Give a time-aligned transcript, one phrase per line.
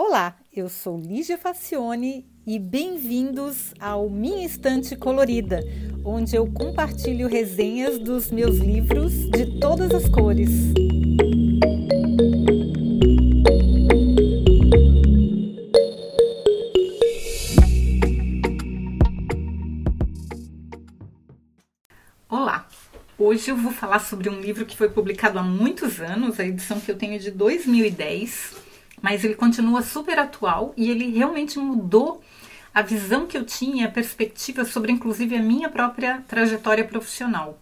[0.00, 5.60] Olá, eu sou Lígia Facione e bem-vindos ao Minha Estante Colorida,
[6.04, 10.50] onde eu compartilho resenhas dos meus livros de todas as cores.
[22.28, 22.68] Olá!
[23.18, 26.78] Hoje eu vou falar sobre um livro que foi publicado há muitos anos, a edição
[26.78, 28.67] que eu tenho é de 2010,
[29.02, 32.22] mas ele continua super atual e ele realmente mudou
[32.74, 37.58] a visão que eu tinha, a perspectiva sobre inclusive a minha própria trajetória profissional.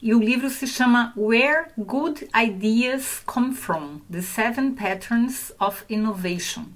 [0.00, 6.66] E o livro se chama Where Good Ideas Come From: The Seven Patterns of Innovation,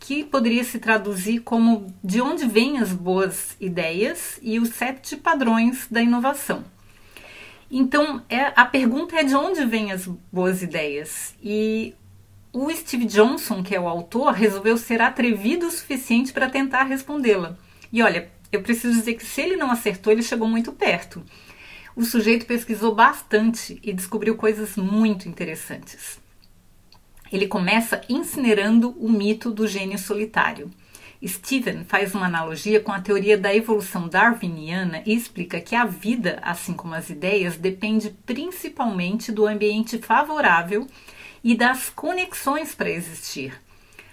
[0.00, 5.86] que poderia se traduzir como De onde vêm as boas ideias e os sete padrões
[5.90, 6.64] da inovação.
[7.70, 11.34] Então, é, a pergunta é de onde vêm as boas ideias?
[11.42, 11.94] E
[12.52, 17.56] o Steve Johnson, que é o autor, resolveu ser atrevido o suficiente para tentar respondê-la.
[17.90, 21.22] E olha, eu preciso dizer que se ele não acertou, ele chegou muito perto.
[21.96, 26.20] O sujeito pesquisou bastante e descobriu coisas muito interessantes.
[27.32, 30.70] Ele começa incinerando o mito do gênio solitário.
[31.24, 36.38] Steven faz uma analogia com a teoria da evolução darwiniana e explica que a vida,
[36.42, 40.86] assim como as ideias, depende principalmente do ambiente favorável
[41.42, 43.60] e das conexões para existir.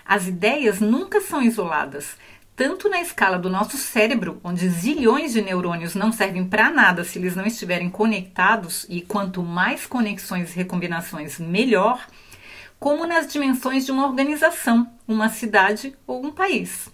[0.06, 2.18] As ideias nunca são isoladas,
[2.56, 7.18] tanto na escala do nosso cérebro, onde zilhões de neurônios não servem para nada se
[7.18, 12.06] eles não estiverem conectados, e quanto mais conexões e recombinações, melhor,
[12.80, 16.90] como nas dimensões de uma organização, uma cidade ou um país.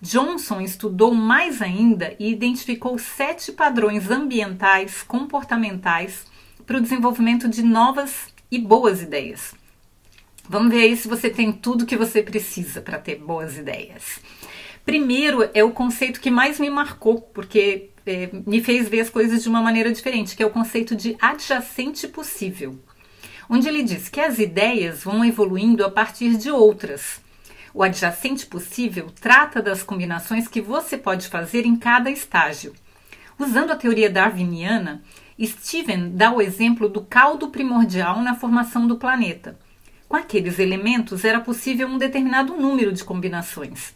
[0.00, 6.26] Johnson estudou mais ainda e identificou sete padrões ambientais comportamentais
[6.66, 9.61] para o desenvolvimento de novas e boas ideias.
[10.48, 14.20] Vamos ver aí se você tem tudo que você precisa para ter boas ideias.
[14.84, 19.42] Primeiro é o conceito que mais me marcou, porque é, me fez ver as coisas
[19.42, 22.76] de uma maneira diferente, que é o conceito de adjacente possível,
[23.48, 27.20] onde ele diz que as ideias vão evoluindo a partir de outras.
[27.72, 32.74] O adjacente possível trata das combinações que você pode fazer em cada estágio.
[33.38, 35.02] Usando a teoria darwiniana,
[35.40, 39.58] Steven dá o exemplo do caldo primordial na formação do planeta.
[40.12, 43.94] Com aqueles elementos era possível um determinado número de combinações.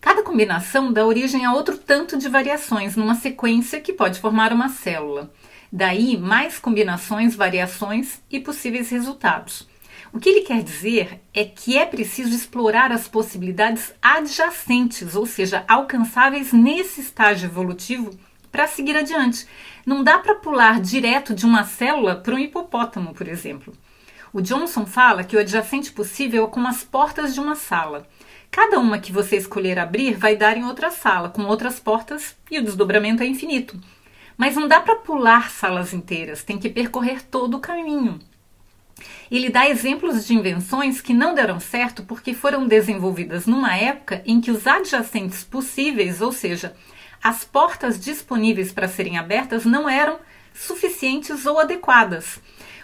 [0.00, 4.70] Cada combinação dá origem a outro tanto de variações numa sequência que pode formar uma
[4.70, 5.30] célula.
[5.70, 9.68] Daí, mais combinações, variações e possíveis resultados.
[10.10, 15.66] O que ele quer dizer é que é preciso explorar as possibilidades adjacentes, ou seja,
[15.68, 18.18] alcançáveis nesse estágio evolutivo
[18.50, 19.46] para seguir adiante.
[19.84, 23.74] Não dá para pular direto de uma célula para um hipopótamo, por exemplo.
[24.32, 28.06] O Johnson fala que o adjacente possível é como as portas de uma sala.
[28.50, 32.58] Cada uma que você escolher abrir vai dar em outra sala, com outras portas, e
[32.58, 33.78] o desdobramento é infinito.
[34.34, 38.18] Mas não dá para pular salas inteiras, tem que percorrer todo o caminho.
[39.30, 44.40] Ele dá exemplos de invenções que não deram certo porque foram desenvolvidas numa época em
[44.40, 46.74] que os adjacentes possíveis, ou seja,
[47.22, 50.18] as portas disponíveis para serem abertas, não eram
[50.54, 52.40] suficientes ou adequadas.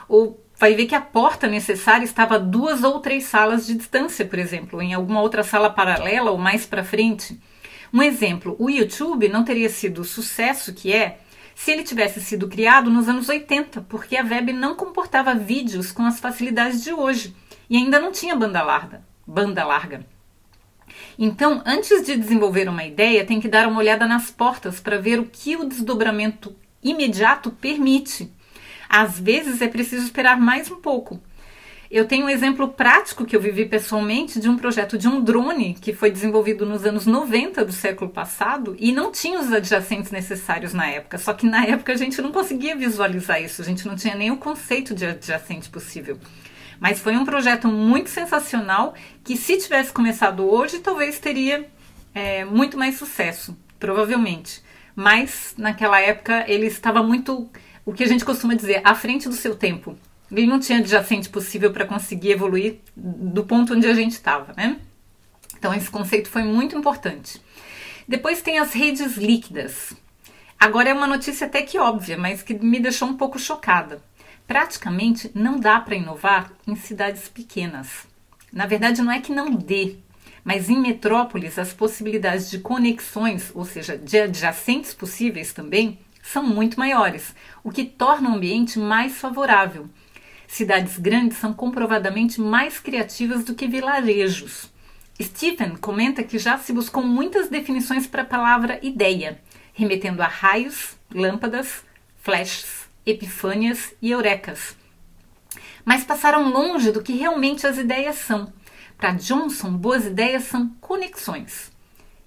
[0.08, 4.26] Ou vai ver que a porta necessária estava a duas ou três salas de distância,
[4.26, 7.38] por exemplo, em alguma outra sala paralela ou mais para frente.
[7.92, 11.20] Um exemplo: o YouTube não teria sido o sucesso que é
[11.54, 16.04] se ele tivesse sido criado nos anos 80, porque a web não comportava vídeos com
[16.04, 17.34] as facilidades de hoje
[17.68, 19.02] e ainda não tinha banda larga.
[19.26, 20.06] Banda larga.
[21.18, 25.18] Então, antes de desenvolver uma ideia, tem que dar uma olhada nas portas para ver
[25.18, 28.32] o que o desdobramento imediato permite.
[28.88, 31.20] Às vezes é preciso esperar mais um pouco,
[31.90, 35.72] eu tenho um exemplo prático que eu vivi pessoalmente de um projeto de um drone
[35.72, 40.74] que foi desenvolvido nos anos 90 do século passado e não tinha os adjacentes necessários
[40.74, 41.16] na época.
[41.16, 44.36] Só que na época a gente não conseguia visualizar isso, a gente não tinha o
[44.36, 46.18] conceito de adjacente possível.
[46.78, 48.94] Mas foi um projeto muito sensacional
[49.24, 51.66] que, se tivesse começado hoje, talvez teria
[52.14, 54.62] é, muito mais sucesso, provavelmente.
[54.94, 57.48] Mas naquela época ele estava muito,
[57.88, 59.96] o que a gente costuma dizer, à frente do seu tempo.
[60.30, 64.76] Ele não tinha adjacente possível para conseguir evoluir do ponto onde a gente estava, né?
[65.56, 67.40] Então esse conceito foi muito importante.
[68.06, 69.94] Depois tem as redes líquidas.
[70.60, 74.02] Agora é uma notícia até que óbvia, mas que me deixou um pouco chocada.
[74.46, 78.06] Praticamente não dá para inovar em cidades pequenas.
[78.52, 79.96] Na verdade, não é que não dê,
[80.44, 86.78] mas em metrópoles as possibilidades de conexões, ou seja, de adjacentes possíveis também, são muito
[86.78, 89.88] maiores, o que torna o ambiente mais favorável
[90.48, 94.72] Cidades grandes são comprovadamente mais criativas do que vilarejos.
[95.20, 99.38] Stephen comenta que já se buscou muitas definições para a palavra ideia,
[99.74, 101.84] remetendo a raios, lâmpadas,
[102.22, 104.74] flashes, epifânias e eurecas.
[105.84, 108.50] Mas passaram longe do que realmente as ideias são.
[108.96, 111.70] Para Johnson, boas ideias são conexões.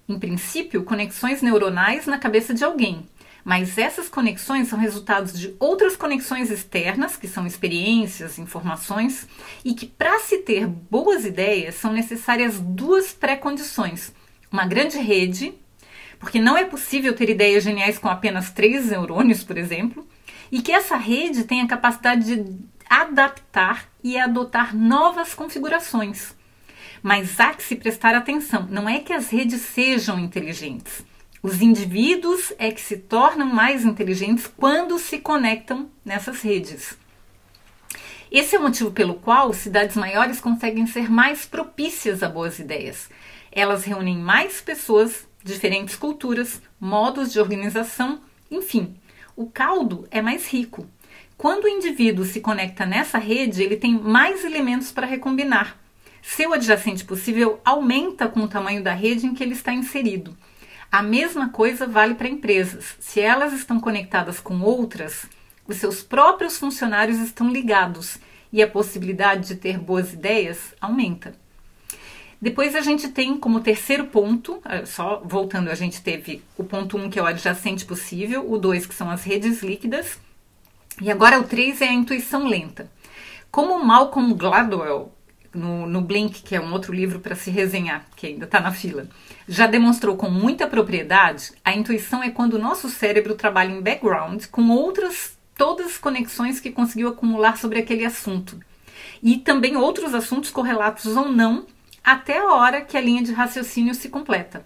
[0.08, 3.08] Em princípio, conexões neuronais na cabeça de alguém,
[3.44, 9.26] mas essas conexões são resultados de outras conexões externas, que são experiências, informações,
[9.64, 14.14] e que para se ter boas ideias são necessárias duas pré-condições:
[14.50, 15.52] uma grande rede,
[16.20, 20.06] porque não é possível ter ideias geniais com apenas três neurônios, por exemplo,
[20.50, 22.56] e que essa rede tenha capacidade de
[22.88, 26.34] adaptar e adotar novas configurações.
[27.02, 31.04] Mas há que se prestar atenção, não é que as redes sejam inteligentes
[31.42, 36.96] os indivíduos é que se tornam mais inteligentes quando se conectam nessas redes.
[38.30, 43.10] Esse é o motivo pelo qual cidades maiores conseguem ser mais propícias a boas ideias.
[43.50, 48.94] Elas reúnem mais pessoas, diferentes culturas, modos de organização, enfim,
[49.34, 50.86] o caldo é mais rico.
[51.36, 55.76] Quando o indivíduo se conecta nessa rede, ele tem mais elementos para recombinar.
[56.22, 60.36] Seu adjacente possível aumenta com o tamanho da rede em que ele está inserido.
[60.92, 62.96] A mesma coisa vale para empresas.
[63.00, 65.24] Se elas estão conectadas com outras,
[65.66, 68.18] os seus próprios funcionários estão ligados
[68.52, 71.34] e a possibilidade de ter boas ideias aumenta.
[72.38, 76.98] Depois a gente tem como terceiro ponto, eh, só voltando, a gente teve o ponto
[76.98, 80.20] 1 um, que é o adjacente possível, o 2 que são as redes líquidas,
[81.00, 82.90] e agora o 3 é a intuição lenta.
[83.50, 85.10] Como Malcolm Gladwell
[85.54, 88.72] no, no Blink, que é um outro livro para se resenhar, que ainda está na
[88.72, 89.06] fila,
[89.48, 94.46] já demonstrou com muita propriedade, a intuição é quando o nosso cérebro trabalha em background
[94.50, 98.58] com outras todas as conexões que conseguiu acumular sobre aquele assunto.
[99.22, 101.66] E também outros assuntos correlatos ou não,
[102.02, 104.64] até a hora que a linha de raciocínio se completa.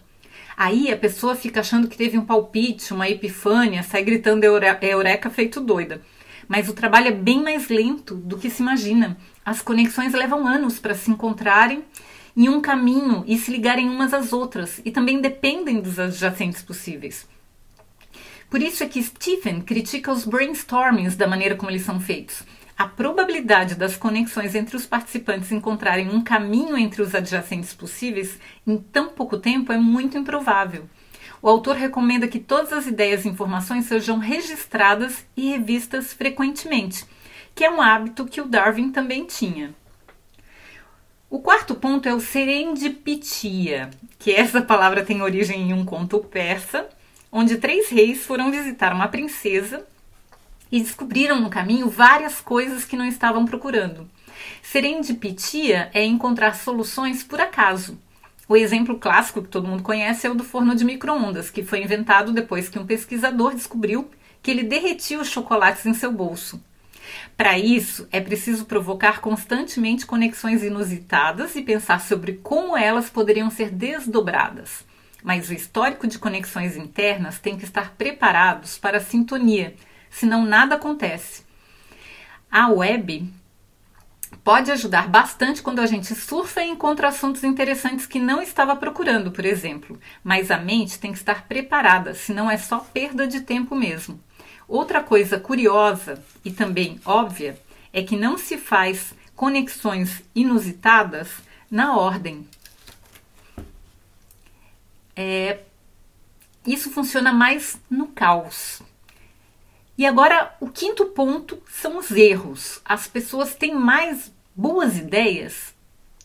[0.57, 5.61] Aí a pessoa fica achando que teve um palpite, uma epifânia, sai gritando eureka feito
[5.61, 6.01] doida.
[6.49, 10.79] Mas o trabalho é bem mais lento do que se imagina as conexões levam anos
[10.79, 11.85] para se encontrarem
[12.37, 17.27] em um caminho e se ligarem umas às outras e também dependem dos adjacentes possíveis.
[18.51, 22.45] Por isso é que Stephen critica os brainstormings da maneira como eles são feitos.
[22.79, 28.77] A probabilidade das conexões entre os participantes encontrarem um caminho entre os adjacentes possíveis em
[28.77, 30.89] tão pouco tempo é muito improvável.
[31.43, 37.05] O autor recomenda que todas as ideias e informações sejam registradas e revistas frequentemente
[37.57, 39.75] que é um hábito que o Darwin também tinha.
[41.31, 46.87] O quarto ponto é o serendipitia, que essa palavra tem origem em um conto persa,
[47.33, 49.87] onde três reis foram visitar uma princesa
[50.71, 54.09] e descobriram no caminho várias coisas que não estavam procurando.
[54.63, 57.99] Serendipitia é encontrar soluções por acaso.
[58.49, 61.83] O exemplo clássico que todo mundo conhece é o do forno de microondas, que foi
[61.83, 64.09] inventado depois que um pesquisador descobriu
[64.41, 66.63] que ele derretia os chocolates em seu bolso.
[67.37, 73.71] Para isso, é preciso provocar constantemente conexões inusitadas e pensar sobre como elas poderiam ser
[73.71, 74.85] desdobradas.
[75.25, 79.75] Mas o histórico de conexões internas tem que estar preparados para a sintonia,
[80.09, 81.45] senão nada acontece.
[82.51, 83.29] A web
[84.43, 89.31] pode ajudar bastante quando a gente surfa e encontra assuntos interessantes que não estava procurando,
[89.31, 89.99] por exemplo.
[90.23, 94.21] Mas a mente tem que estar preparada, senão é só perda de tempo mesmo.
[94.69, 97.61] Outra coisa curiosa e também óbvia
[97.93, 101.29] é que não se faz conexões inusitadas
[101.71, 102.47] na ordem.
[105.15, 105.61] É,
[106.67, 108.83] isso funciona mais no caos.
[109.99, 112.81] E agora, o quinto ponto são os erros.
[112.85, 115.75] As pessoas têm mais boas ideias,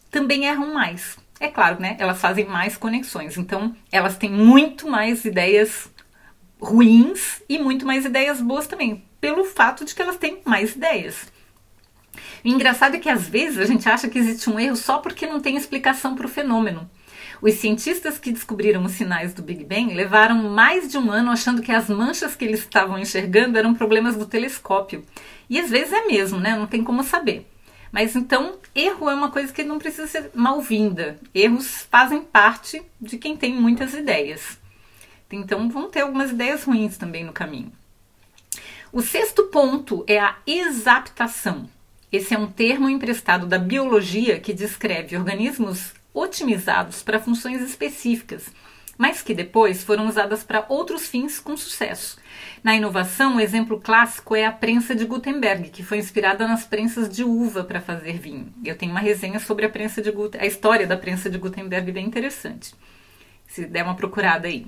[0.10, 1.18] também erram mais.
[1.40, 1.96] É claro, né?
[2.00, 5.90] Elas fazem mais conexões, então elas têm muito mais ideias
[6.62, 11.32] ruins e muito mais ideias boas também, pelo fato de que elas têm mais ideias.
[12.44, 15.26] O engraçado é que às vezes a gente acha que existe um erro só porque
[15.26, 16.90] não tem explicação para o fenômeno.
[17.42, 21.62] Os cientistas que descobriram os sinais do Big Bang levaram mais de um ano achando
[21.62, 25.04] que as manchas que eles estavam enxergando eram problemas do telescópio.
[25.50, 26.56] E às vezes é mesmo, né?
[26.56, 27.48] Não tem como saber.
[27.92, 31.20] Mas então, erro é uma coisa que não precisa ser mal-vinda.
[31.34, 34.60] Erros fazem parte de quem tem muitas ideias.
[35.32, 37.72] Então vão ter algumas ideias ruins também no caminho.
[38.94, 41.68] O sexto ponto é a exaptação.
[42.12, 48.46] Esse é um termo emprestado da biologia que descreve organismos otimizados para funções específicas,
[48.98, 52.18] mas que depois foram usadas para outros fins com sucesso.
[52.64, 57.10] Na inovação, um exemplo clássico é a prensa de Gutenberg, que foi inspirada nas prensas
[57.10, 58.54] de uva para fazer vinho.
[58.64, 61.92] Eu tenho uma resenha sobre a prensa de Gutenberg, a história da prensa de Gutenberg
[61.92, 62.76] bem interessante.
[63.48, 64.68] Se der uma procurada aí.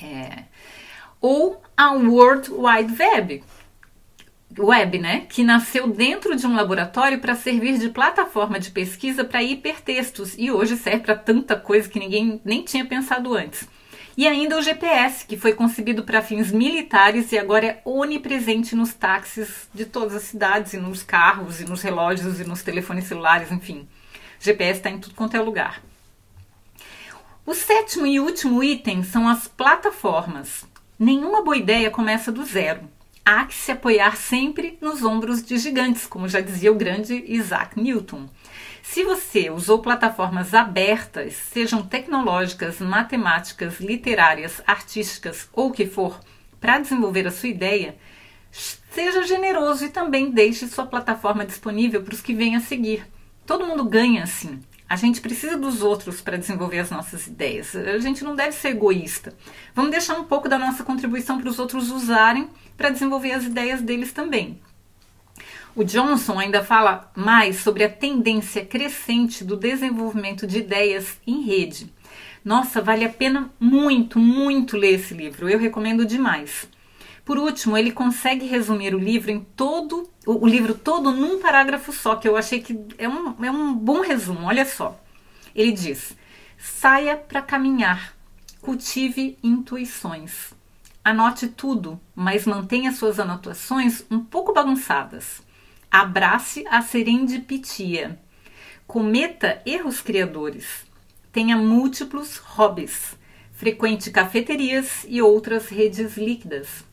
[0.00, 0.44] É...
[1.20, 3.44] Ou a World Wide Web,
[4.58, 9.42] web, né, que nasceu dentro de um laboratório para servir de plataforma de pesquisa para
[9.42, 13.68] hipertextos e hoje serve para tanta coisa que ninguém nem tinha pensado antes.
[14.16, 18.94] E ainda o GPS, que foi concebido para fins militares e agora é onipresente nos
[18.94, 23.52] táxis de todas as cidades, e nos carros, e nos relógios, e nos telefones celulares,
[23.52, 23.86] enfim.
[24.40, 25.82] GPS está em tudo quanto é lugar.
[27.44, 30.64] O sétimo e último item são as plataformas.
[30.98, 32.88] Nenhuma boa ideia começa do zero
[33.26, 37.78] há que se apoiar sempre nos ombros de gigantes, como já dizia o grande Isaac
[37.78, 38.28] Newton.
[38.84, 46.20] Se você usou plataformas abertas, sejam tecnológicas, matemáticas, literárias, artísticas ou o que for,
[46.60, 47.96] para desenvolver a sua ideia,
[48.52, 53.04] seja generoso e também deixe sua plataforma disponível para os que vêm a seguir.
[53.44, 54.62] Todo mundo ganha assim.
[54.88, 57.74] A gente precisa dos outros para desenvolver as nossas ideias.
[57.74, 59.34] A gente não deve ser egoísta.
[59.74, 63.82] Vamos deixar um pouco da nossa contribuição para os outros usarem para desenvolver as ideias
[63.82, 64.60] deles também.
[65.74, 71.92] O Johnson ainda fala mais sobre a tendência crescente do desenvolvimento de ideias em rede.
[72.44, 75.48] Nossa, vale a pena muito, muito ler esse livro.
[75.48, 76.68] Eu recomendo demais.
[77.26, 82.14] Por último, ele consegue resumir o livro em todo o, livro todo num parágrafo só,
[82.14, 84.46] que eu achei que é um, é um bom resumo.
[84.46, 84.96] Olha só.
[85.52, 86.16] Ele diz:
[86.56, 88.16] saia para caminhar,
[88.60, 90.54] cultive intuições.
[91.04, 95.42] Anote tudo, mas mantenha suas anotações um pouco bagunçadas.
[95.90, 98.20] Abrace a serendipitia.
[98.86, 100.86] Cometa erros criadores.
[101.32, 103.16] Tenha múltiplos hobbies.
[103.50, 106.85] Frequente cafeterias e outras redes líquidas.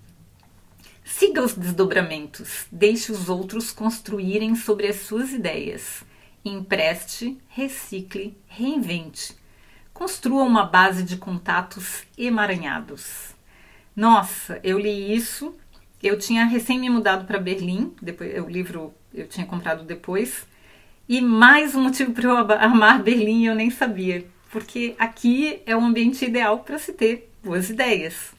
[1.04, 6.04] Siga os desdobramentos, deixe os outros construírem sobre as suas ideias.
[6.46, 9.36] Empreste, recicle, reinvente.
[9.94, 13.36] Construa uma base de contatos emaranhados.
[13.96, 15.56] Nossa, eu li isso.
[16.02, 20.46] Eu tinha recém me mudado para Berlim, depois o livro eu tinha comprado depois.
[21.08, 25.82] E mais um motivo para eu amar Berlim eu nem sabia, porque aqui é o
[25.82, 28.34] ambiente ideal para se ter boas ideias.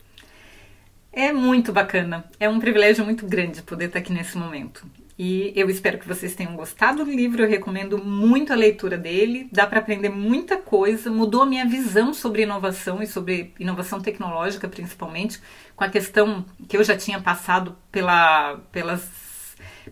[1.16, 4.84] É muito bacana, é um privilégio muito grande poder estar aqui nesse momento.
[5.16, 9.48] E eu espero que vocês tenham gostado do livro, eu recomendo muito a leitura dele,
[9.52, 14.66] dá para aprender muita coisa, mudou a minha visão sobre inovação e sobre inovação tecnológica
[14.66, 15.40] principalmente,
[15.76, 19.08] com a questão que eu já tinha passado pela, pelas,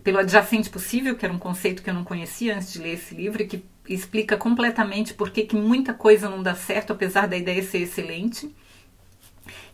[0.03, 3.15] pelo adjacente possível, que era um conceito que eu não conhecia antes de ler esse
[3.15, 7.37] livro e que explica completamente por que, que muita coisa não dá certo, apesar da
[7.37, 8.53] ideia ser excelente.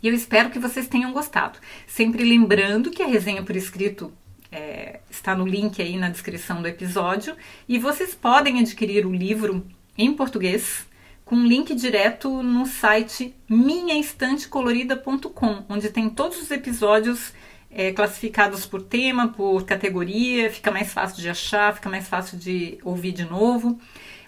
[0.01, 1.59] E eu espero que vocês tenham gostado.
[1.87, 4.13] Sempre lembrando que a resenha por escrito
[4.51, 7.35] é, está no link aí na descrição do episódio
[7.67, 9.65] e vocês podem adquirir o livro
[9.97, 10.87] em português
[11.23, 17.31] com link direto no site minhaestantecolorida.com, onde tem todos os episódios
[17.69, 22.79] é, classificados por tema, por categoria, fica mais fácil de achar, fica mais fácil de
[22.83, 23.79] ouvir de novo.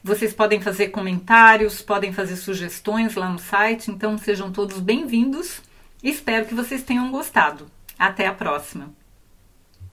[0.04, 5.62] Vocês podem fazer comentários, podem fazer sugestões lá no site, então sejam todos bem-vindos.
[6.02, 7.68] Espero que vocês tenham gostado.
[8.00, 9.01] Até a próxima!